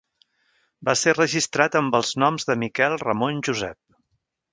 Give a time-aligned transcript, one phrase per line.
[0.87, 3.79] Va ser registrat amb els noms de Miquel Ramon Josep.